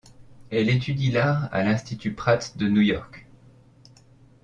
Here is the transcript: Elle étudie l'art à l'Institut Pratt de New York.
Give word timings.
Elle 0.49 0.69
étudie 0.71 1.11
l'art 1.11 1.47
à 1.53 1.61
l'Institut 1.61 2.13
Pratt 2.13 2.57
de 2.57 2.67
New 2.67 2.81
York. 2.81 3.27